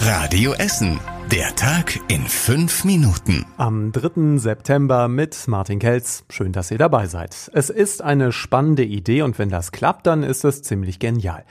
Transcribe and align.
Radio 0.00 0.52
Essen. 0.54 1.19
Der 1.30 1.54
Tag 1.54 2.00
in 2.08 2.22
fünf 2.22 2.84
Minuten. 2.84 3.46
Am 3.56 3.92
3. 3.92 4.38
September 4.38 5.06
mit 5.06 5.46
Martin 5.46 5.78
Kelz. 5.78 6.24
Schön, 6.28 6.50
dass 6.50 6.72
ihr 6.72 6.78
dabei 6.78 7.06
seid. 7.06 7.52
Es 7.54 7.70
ist 7.70 8.02
eine 8.02 8.32
spannende 8.32 8.82
Idee 8.82 9.22
und 9.22 9.38
wenn 9.38 9.48
das 9.48 9.70
klappt, 9.70 10.08
dann 10.08 10.24
ist 10.24 10.44
es 10.44 10.62
ziemlich 10.62 10.98
genial. 10.98 11.44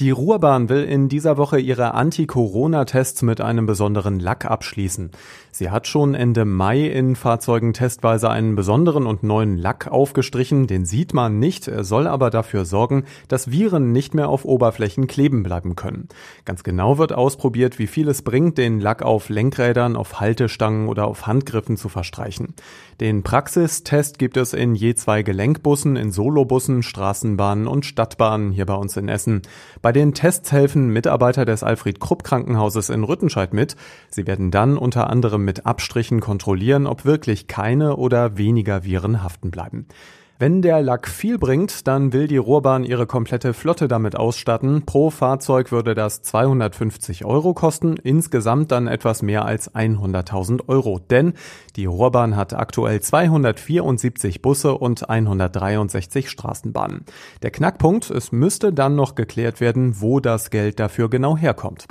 Die 0.00 0.10
Ruhrbahn 0.10 0.70
will 0.70 0.84
in 0.84 1.10
dieser 1.10 1.36
Woche 1.36 1.58
ihre 1.58 1.92
Anti-Corona-Tests 1.92 3.20
mit 3.20 3.42
einem 3.42 3.66
besonderen 3.66 4.20
Lack 4.20 4.46
abschließen. 4.46 5.10
Sie 5.52 5.70
hat 5.70 5.86
schon 5.86 6.14
Ende 6.14 6.46
Mai 6.46 6.86
in 6.86 7.14
Fahrzeugen 7.14 7.74
testweise 7.74 8.30
einen 8.30 8.56
besonderen 8.56 9.06
und 9.06 9.22
neuen 9.22 9.58
Lack 9.58 9.86
aufgestrichen. 9.86 10.66
Den 10.66 10.86
sieht 10.86 11.12
man 11.12 11.38
nicht, 11.38 11.68
er 11.68 11.84
soll 11.84 12.06
aber 12.06 12.30
dafür 12.30 12.64
sorgen, 12.64 13.04
dass 13.28 13.50
Viren 13.50 13.92
nicht 13.92 14.14
mehr 14.14 14.28
auf 14.28 14.46
Oberflächen 14.46 15.06
kleben 15.06 15.42
bleiben 15.42 15.76
können. 15.76 16.08
Ganz 16.46 16.62
genau 16.62 16.96
wird 16.96 17.12
ausprobiert, 17.12 17.78
wie 17.78 17.86
viel 17.86 18.08
es 18.08 18.22
bringt, 18.22 18.56
den 18.56 18.80
Lack 18.80 19.02
auf 19.02 19.25
Lenkrädern, 19.28 19.96
auf 19.96 20.20
Haltestangen 20.20 20.88
oder 20.88 21.06
auf 21.06 21.26
Handgriffen 21.26 21.76
zu 21.76 21.88
verstreichen. 21.88 22.54
Den 23.00 23.22
Praxistest 23.22 24.18
gibt 24.18 24.36
es 24.36 24.52
in 24.52 24.74
je 24.74 24.94
zwei 24.94 25.22
Gelenkbussen, 25.22 25.96
in 25.96 26.12
Solobussen, 26.12 26.82
Straßenbahnen 26.82 27.66
und 27.66 27.84
Stadtbahnen 27.84 28.52
hier 28.52 28.66
bei 28.66 28.74
uns 28.74 28.96
in 28.96 29.08
Essen. 29.08 29.42
Bei 29.82 29.92
den 29.92 30.14
Tests 30.14 30.52
helfen 30.52 30.88
Mitarbeiter 30.88 31.44
des 31.44 31.62
Alfred 31.62 32.00
Krupp 32.00 32.24
Krankenhauses 32.24 32.88
in 32.88 33.04
Rüttenscheid 33.04 33.52
mit. 33.52 33.76
Sie 34.08 34.26
werden 34.26 34.50
dann 34.50 34.78
unter 34.78 35.10
anderem 35.10 35.44
mit 35.44 35.66
Abstrichen 35.66 36.20
kontrollieren, 36.20 36.86
ob 36.86 37.04
wirklich 37.04 37.46
keine 37.46 37.96
oder 37.96 38.38
weniger 38.38 38.84
Viren 38.84 39.22
haften 39.22 39.50
bleiben. 39.50 39.86
Wenn 40.38 40.60
der 40.60 40.82
Lack 40.82 41.08
viel 41.08 41.38
bringt, 41.38 41.86
dann 41.86 42.12
will 42.12 42.28
die 42.28 42.36
Ruhrbahn 42.36 42.84
ihre 42.84 43.06
komplette 43.06 43.54
Flotte 43.54 43.88
damit 43.88 44.16
ausstatten. 44.16 44.84
Pro 44.84 45.08
Fahrzeug 45.08 45.72
würde 45.72 45.94
das 45.94 46.20
250 46.20 47.24
Euro 47.24 47.54
kosten, 47.54 47.96
insgesamt 47.96 48.70
dann 48.70 48.86
etwas 48.86 49.22
mehr 49.22 49.46
als 49.46 49.74
100.000 49.74 50.68
Euro. 50.68 50.98
Denn 50.98 51.32
die 51.76 51.86
Ruhrbahn 51.86 52.36
hat 52.36 52.52
aktuell 52.52 53.00
274 53.00 54.42
Busse 54.42 54.74
und 54.74 55.08
163 55.08 56.28
Straßenbahnen. 56.28 57.06
Der 57.42 57.50
Knackpunkt, 57.50 58.10
es 58.10 58.30
müsste 58.30 58.74
dann 58.74 58.94
noch 58.94 59.14
geklärt 59.14 59.62
werden, 59.62 60.02
wo 60.02 60.20
das 60.20 60.50
Geld 60.50 60.78
dafür 60.80 61.08
genau 61.08 61.38
herkommt. 61.38 61.86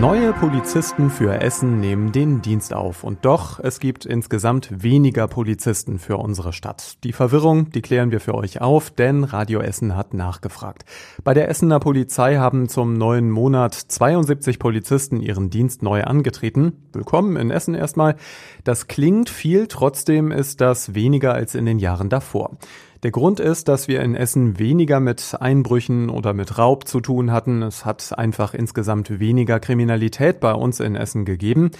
Neue 0.00 0.32
Polizisten 0.32 1.08
für 1.08 1.40
Essen 1.40 1.78
nehmen 1.78 2.10
den 2.10 2.42
Dienst 2.42 2.74
auf. 2.74 3.04
Und 3.04 3.24
doch, 3.24 3.60
es 3.60 3.78
gibt 3.78 4.04
insgesamt 4.04 4.82
weniger 4.82 5.28
Polizisten 5.28 6.00
für 6.00 6.16
unsere 6.16 6.52
Stadt. 6.52 7.02
Die 7.04 7.12
Verwirrung, 7.12 7.70
die 7.70 7.80
klären 7.80 8.10
wir 8.10 8.20
für 8.20 8.34
euch 8.34 8.60
auf, 8.60 8.90
denn 8.90 9.22
Radio 9.22 9.60
Essen 9.60 9.96
hat 9.96 10.12
nachgefragt. 10.12 10.84
Bei 11.22 11.32
der 11.32 11.48
Essener 11.48 11.78
Polizei 11.78 12.36
haben 12.36 12.68
zum 12.68 12.94
neuen 12.94 13.30
Monat 13.30 13.72
72 13.72 14.58
Polizisten 14.58 15.20
ihren 15.20 15.48
Dienst 15.48 15.82
neu 15.82 16.02
angetreten. 16.02 16.72
Willkommen 16.92 17.36
in 17.36 17.52
Essen 17.52 17.74
erstmal. 17.74 18.16
Das 18.64 18.88
klingt 18.88 19.30
viel, 19.30 19.68
trotzdem 19.68 20.32
ist 20.32 20.60
das 20.60 20.94
weniger 20.94 21.34
als 21.34 21.54
in 21.54 21.66
den 21.66 21.78
Jahren 21.78 22.08
davor. 22.08 22.58
Der 23.04 23.10
Grund 23.10 23.38
ist, 23.38 23.68
dass 23.68 23.86
wir 23.86 24.00
in 24.00 24.14
Essen 24.14 24.58
weniger 24.58 24.98
mit 24.98 25.36
Einbrüchen 25.38 26.08
oder 26.08 26.32
mit 26.32 26.56
Raub 26.56 26.88
zu 26.88 27.02
tun 27.02 27.32
hatten. 27.32 27.60
Es 27.60 27.84
hat 27.84 28.18
einfach 28.18 28.54
insgesamt 28.54 29.20
weniger 29.20 29.60
Kriminalität 29.60 30.40
bei 30.40 30.54
uns 30.54 30.80
in 30.80 30.96
Essen 30.96 31.26
gegeben. 31.26 31.70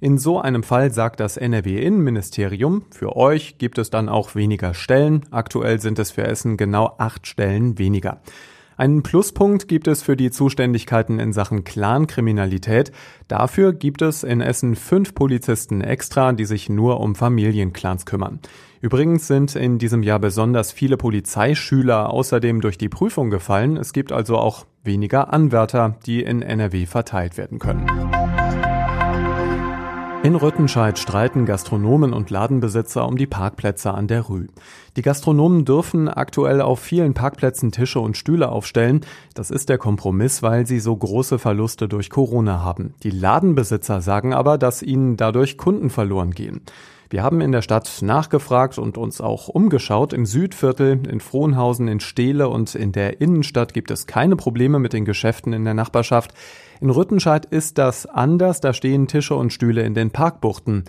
In 0.00 0.18
so 0.18 0.40
einem 0.40 0.64
Fall 0.64 0.90
sagt 0.90 1.20
das 1.20 1.36
NRW-Innenministerium, 1.36 2.86
für 2.90 3.14
euch 3.14 3.58
gibt 3.58 3.78
es 3.78 3.90
dann 3.90 4.08
auch 4.08 4.34
weniger 4.34 4.74
Stellen. 4.74 5.24
Aktuell 5.30 5.80
sind 5.80 6.00
es 6.00 6.10
für 6.10 6.24
Essen 6.24 6.56
genau 6.56 6.96
acht 6.98 7.28
Stellen 7.28 7.78
weniger. 7.78 8.20
Einen 8.76 9.04
Pluspunkt 9.04 9.68
gibt 9.68 9.86
es 9.86 10.02
für 10.02 10.16
die 10.16 10.32
Zuständigkeiten 10.32 11.20
in 11.20 11.32
Sachen 11.32 11.62
Clankriminalität. 11.62 12.90
Dafür 13.28 13.72
gibt 13.72 14.02
es 14.02 14.24
in 14.24 14.40
Essen 14.40 14.74
fünf 14.74 15.14
Polizisten 15.14 15.80
extra, 15.82 16.32
die 16.32 16.46
sich 16.46 16.68
nur 16.68 16.98
um 16.98 17.14
Familienclans 17.14 18.04
kümmern. 18.04 18.40
Übrigens 18.82 19.28
sind 19.28 19.54
in 19.54 19.78
diesem 19.78 20.02
Jahr 20.02 20.18
besonders 20.18 20.72
viele 20.72 20.96
Polizeischüler 20.96 22.10
außerdem 22.10 22.60
durch 22.60 22.78
die 22.78 22.88
Prüfung 22.88 23.30
gefallen. 23.30 23.76
Es 23.76 23.92
gibt 23.92 24.10
also 24.10 24.36
auch 24.38 24.66
weniger 24.82 25.32
Anwärter, 25.32 25.94
die 26.04 26.20
in 26.20 26.42
NRW 26.42 26.86
verteilt 26.86 27.38
werden 27.38 27.60
können. 27.60 27.86
In 30.24 30.34
Rüttenscheid 30.34 30.98
streiten 30.98 31.46
Gastronomen 31.46 32.12
und 32.12 32.30
Ladenbesitzer 32.30 33.06
um 33.06 33.16
die 33.16 33.26
Parkplätze 33.28 33.94
an 33.94 34.08
der 34.08 34.28
Rü. 34.28 34.48
Die 34.96 35.02
Gastronomen 35.02 35.64
dürfen 35.64 36.08
aktuell 36.08 36.60
auf 36.60 36.80
vielen 36.80 37.14
Parkplätzen 37.14 37.70
Tische 37.70 38.00
und 38.00 38.16
Stühle 38.16 38.48
aufstellen. 38.48 39.02
Das 39.34 39.52
ist 39.52 39.68
der 39.68 39.78
Kompromiss, 39.78 40.42
weil 40.42 40.66
sie 40.66 40.80
so 40.80 40.96
große 40.96 41.38
Verluste 41.38 41.86
durch 41.86 42.10
Corona 42.10 42.60
haben. 42.64 42.94
Die 43.04 43.10
Ladenbesitzer 43.10 44.00
sagen 44.00 44.34
aber, 44.34 44.58
dass 44.58 44.82
ihnen 44.82 45.16
dadurch 45.16 45.56
Kunden 45.56 45.88
verloren 45.88 46.32
gehen. 46.32 46.62
Wir 47.12 47.22
haben 47.22 47.42
in 47.42 47.52
der 47.52 47.60
Stadt 47.60 47.98
nachgefragt 48.00 48.78
und 48.78 48.96
uns 48.96 49.20
auch 49.20 49.48
umgeschaut. 49.48 50.14
Im 50.14 50.24
Südviertel, 50.24 51.06
in 51.06 51.20
Frohnhausen, 51.20 51.86
in 51.86 52.00
Steele 52.00 52.48
und 52.48 52.74
in 52.74 52.90
der 52.90 53.20
Innenstadt 53.20 53.74
gibt 53.74 53.90
es 53.90 54.06
keine 54.06 54.34
Probleme 54.34 54.78
mit 54.78 54.94
den 54.94 55.04
Geschäften 55.04 55.52
in 55.52 55.66
der 55.66 55.74
Nachbarschaft. 55.74 56.32
In 56.80 56.88
Rüttenscheid 56.88 57.44
ist 57.44 57.76
das 57.76 58.06
anders, 58.06 58.62
da 58.62 58.72
stehen 58.72 59.08
Tische 59.08 59.34
und 59.34 59.52
Stühle 59.52 59.82
in 59.82 59.92
den 59.92 60.10
Parkbuchten. 60.10 60.84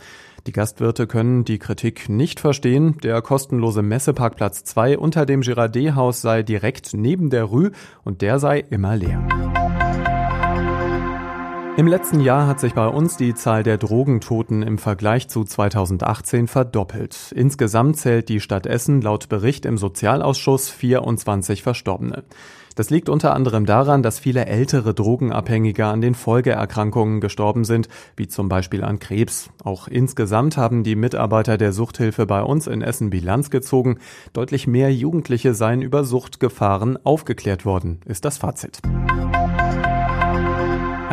Die 0.47 0.53
Gastwirte 0.53 1.07
können 1.07 1.43
die 1.43 1.59
Kritik 1.59 2.07
nicht 2.07 2.39
verstehen. 2.39 2.97
Der 3.03 3.21
kostenlose 3.21 3.81
Messeparkplatz 3.81 4.63
2 4.63 4.97
unter 4.97 5.25
dem 5.25 5.41
Girardet-Haus 5.41 6.21
sei 6.21 6.41
direkt 6.41 6.93
neben 6.93 7.31
der 7.31 7.43
Rue 7.43 7.71
und 8.05 8.21
der 8.21 8.39
sei 8.39 8.63
immer 8.69 8.95
leer. 8.95 9.42
Im 11.75 11.87
letzten 11.87 12.19
Jahr 12.19 12.45
hat 12.45 12.59
sich 12.59 12.75
bei 12.75 12.87
uns 12.87 13.17
die 13.17 13.33
Zahl 13.33 13.63
der 13.63 13.79
Drogentoten 13.79 14.61
im 14.61 14.77
Vergleich 14.77 15.27
zu 15.27 15.43
2018 15.43 16.47
verdoppelt. 16.47 17.33
Insgesamt 17.35 17.97
zählt 17.97 18.29
die 18.29 18.41
Stadt 18.41 18.67
Essen 18.67 19.01
laut 19.01 19.27
Bericht 19.27 19.65
im 19.65 19.79
Sozialausschuss 19.79 20.69
24 20.69 21.63
Verstorbene. 21.63 22.25
Das 22.75 22.91
liegt 22.91 23.09
unter 23.09 23.33
anderem 23.33 23.65
daran, 23.65 24.03
dass 24.03 24.19
viele 24.19 24.45
ältere 24.45 24.93
Drogenabhängige 24.93 25.87
an 25.87 26.01
den 26.01 26.13
Folgeerkrankungen 26.13 27.21
gestorben 27.21 27.63
sind, 27.63 27.87
wie 28.15 28.27
zum 28.27 28.49
Beispiel 28.49 28.83
an 28.83 28.99
Krebs. 28.99 29.49
Auch 29.63 29.87
insgesamt 29.87 30.57
haben 30.57 30.83
die 30.83 30.95
Mitarbeiter 30.95 31.57
der 31.57 31.73
Suchthilfe 31.73 32.27
bei 32.27 32.43
uns 32.43 32.67
in 32.67 32.83
Essen 32.83 33.09
Bilanz 33.09 33.49
gezogen. 33.49 33.97
Deutlich 34.31 34.67
mehr 34.67 34.93
Jugendliche 34.93 35.55
seien 35.55 35.81
über 35.81 36.03
Suchtgefahren 36.03 37.03
aufgeklärt 37.03 37.65
worden, 37.65 37.99
ist 38.05 38.25
das 38.25 38.37
Fazit. 38.37 38.79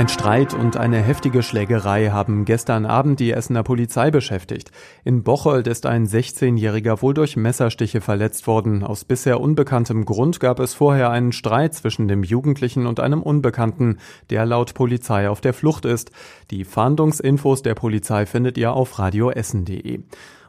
Ein 0.00 0.09
Streit 0.09 0.55
und 0.55 0.78
eine 0.78 0.97
heftige 0.97 1.43
Schlägerei 1.43 2.09
haben 2.09 2.47
gestern 2.47 2.87
Abend 2.87 3.21
die 3.21 3.33
Essener 3.33 3.62
Polizei 3.62 4.11
beschäftigt. 4.11 4.71
In 5.05 5.22
Bocholt 5.25 5.66
ist 5.66 5.84
ein 5.84 6.06
16-Jähriger 6.06 7.03
wohl 7.03 7.12
durch 7.12 7.37
Messerstiche 7.37 8.00
verletzt 8.00 8.47
worden. 8.47 8.83
Aus 8.83 9.05
bisher 9.05 9.43
unbekanntem 9.43 10.06
Grund 10.06 10.41
gab 10.41 10.59
es 10.59 10.72
vorher 10.72 11.10
einen 11.10 11.33
Streit 11.33 11.75
zwischen 11.75 12.09
dem 12.09 12.22
Jugendlichen 12.22 12.87
und 12.87 12.99
einem 12.99 13.22
Unbekannten, 13.22 13.99
der 14.31 14.47
laut 14.47 14.72
Polizei 14.72 15.28
auf 15.28 15.43
der 15.43 15.53
Flucht 15.53 15.84
ist. 15.84 16.12
Die 16.50 16.65
Fahndungsinfos 16.65 17.60
der 17.60 17.75
Polizei 17.75 18.25
findet 18.25 18.56
ihr 18.56 18.72
auf 18.72 18.99
radioessen.de. 18.99 20.00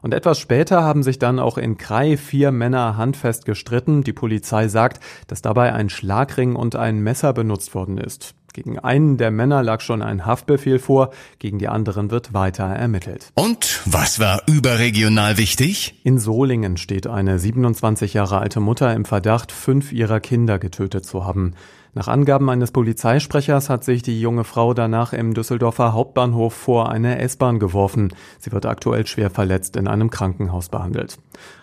Und 0.01 0.13
etwas 0.13 0.39
später 0.39 0.81
haben 0.81 1.03
sich 1.03 1.19
dann 1.19 1.39
auch 1.39 1.57
in 1.57 1.77
Krai 1.77 2.15
vier 2.15 2.53
Männer 2.53 2.95
handfest 2.95 3.43
gestritten. 3.43 4.05
Die 4.05 4.13
Polizei 4.13 4.69
sagt, 4.69 5.03
dass 5.27 5.41
dabei 5.41 5.73
ein 5.73 5.89
Schlagring 5.89 6.55
und 6.55 6.77
ein 6.77 7.01
Messer 7.01 7.33
benutzt 7.33 7.75
worden 7.75 7.97
ist. 7.97 8.33
Gegen 8.53 8.79
einen 8.79 9.17
der 9.17 9.31
Männer 9.31 9.63
lag 9.63 9.81
schon 9.81 10.01
ein 10.01 10.25
Haftbefehl 10.25 10.79
vor, 10.79 11.11
gegen 11.39 11.59
die 11.59 11.67
anderen 11.67 12.11
wird 12.11 12.33
weiter 12.33 12.65
ermittelt. 12.65 13.31
Und 13.35 13.81
was 13.85 14.19
war 14.19 14.41
überregional 14.47 15.37
wichtig? 15.37 15.99
In 16.03 16.19
Solingen 16.19 16.77
steht 16.77 17.07
eine 17.07 17.39
27 17.39 18.13
Jahre 18.13 18.39
alte 18.39 18.59
Mutter 18.59 18.93
im 18.93 19.05
Verdacht, 19.05 19.51
fünf 19.51 19.91
ihrer 19.91 20.19
Kinder 20.19 20.59
getötet 20.59 21.05
zu 21.05 21.25
haben. 21.25 21.53
Nach 21.93 22.07
Angaben 22.07 22.49
eines 22.49 22.71
Polizeisprechers 22.71 23.69
hat 23.69 23.83
sich 23.83 24.01
die 24.01 24.21
junge 24.21 24.45
Frau 24.45 24.73
danach 24.73 25.11
im 25.11 25.33
Düsseldorfer 25.33 25.91
Hauptbahnhof 25.91 26.53
vor 26.53 26.89
eine 26.89 27.19
S-Bahn 27.19 27.59
geworfen. 27.59 28.13
Sie 28.39 28.53
wird 28.53 28.65
aktuell 28.65 29.05
schwer 29.05 29.29
verletzt 29.29 29.75
in 29.75 29.89
einem 29.89 30.09
Krankenhaus 30.09 30.69
behandelt. 30.69 31.17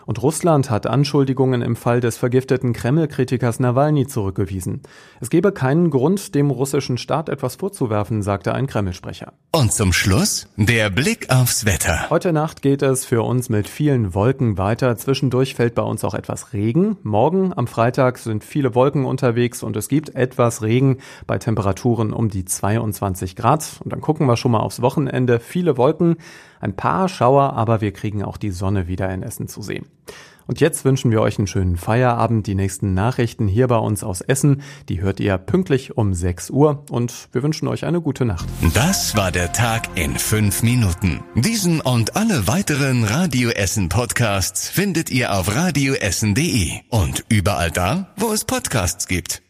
Und 0.08 0.22
Russland 0.22 0.70
hat 0.70 0.86
Anschuldigungen 0.86 1.60
im 1.60 1.76
Fall 1.76 2.00
des 2.00 2.16
vergifteten 2.16 2.72
Kreml-Kritikers 2.72 3.60
Nawalny 3.60 4.06
zurückgewiesen. 4.06 4.80
Es 5.20 5.28
gebe 5.28 5.52
keinen 5.52 5.90
Grund, 5.90 6.34
dem 6.34 6.50
russischen 6.50 6.96
Staat 6.96 7.28
etwas 7.28 7.56
vorzuwerfen, 7.56 8.22
sagte 8.22 8.54
ein 8.54 8.66
Kreml-Sprecher. 8.66 9.34
Und 9.52 9.70
zum 9.70 9.92
Schluss 9.92 10.48
der 10.56 10.88
Blick 10.88 11.28
aufs 11.28 11.66
Wetter. 11.66 12.08
Heute 12.08 12.32
Nacht 12.32 12.62
geht 12.62 12.80
es 12.80 13.04
für 13.04 13.22
uns 13.22 13.50
mit 13.50 13.68
vielen 13.68 14.14
Wolken 14.14 14.56
weiter. 14.56 14.96
Zwischendurch 14.96 15.54
fällt 15.54 15.74
bei 15.74 15.82
uns 15.82 16.02
auch 16.04 16.14
etwas 16.14 16.54
Regen. 16.54 16.96
Morgen 17.02 17.52
am 17.54 17.66
Freitag 17.66 18.16
sind 18.16 18.44
viele 18.44 18.74
Wolken 18.74 19.04
unterwegs 19.04 19.62
und 19.62 19.76
es 19.76 19.88
gibt 19.88 20.14
etwas 20.14 20.62
Regen 20.62 21.00
bei 21.26 21.36
Temperaturen 21.36 22.14
um 22.14 22.30
die 22.30 22.46
22 22.46 23.36
Grad. 23.36 23.78
Und 23.84 23.92
dann 23.92 24.00
gucken 24.00 24.26
wir 24.26 24.38
schon 24.38 24.52
mal 24.52 24.60
aufs 24.60 24.80
Wochenende. 24.80 25.38
Viele 25.38 25.76
Wolken, 25.76 26.16
ein 26.60 26.74
paar 26.74 27.10
Schauer, 27.10 27.52
aber 27.52 27.82
wir 27.82 27.92
kriegen 27.92 28.22
auch 28.24 28.38
die 28.38 28.52
Sonne 28.52 28.88
wieder 28.88 29.10
in 29.10 29.22
Essen 29.22 29.48
zu 29.48 29.60
sehen. 29.60 29.84
Und 30.48 30.60
jetzt 30.60 30.86
wünschen 30.86 31.10
wir 31.10 31.20
euch 31.20 31.38
einen 31.38 31.46
schönen 31.46 31.76
Feierabend. 31.76 32.46
Die 32.46 32.54
nächsten 32.54 32.94
Nachrichten 32.94 33.46
hier 33.46 33.68
bei 33.68 33.76
uns 33.76 34.02
aus 34.02 34.22
Essen, 34.22 34.62
die 34.88 35.02
hört 35.02 35.20
ihr 35.20 35.36
pünktlich 35.36 35.96
um 35.96 36.14
6 36.14 36.50
Uhr 36.50 36.84
und 36.90 37.28
wir 37.32 37.42
wünschen 37.42 37.68
euch 37.68 37.84
eine 37.84 38.00
gute 38.00 38.24
Nacht. 38.24 38.48
Das 38.72 39.14
war 39.14 39.30
der 39.30 39.52
Tag 39.52 39.90
in 39.94 40.16
fünf 40.16 40.62
Minuten. 40.62 41.20
Diesen 41.34 41.82
und 41.82 42.16
alle 42.16 42.48
weiteren 42.48 43.04
Radio 43.04 43.50
Essen 43.50 43.90
Podcasts 43.90 44.70
findet 44.70 45.10
ihr 45.10 45.34
auf 45.34 45.54
radioessen.de 45.54 46.70
und 46.88 47.24
überall 47.28 47.70
da, 47.70 48.08
wo 48.16 48.32
es 48.32 48.46
Podcasts 48.46 49.06
gibt. 49.06 49.42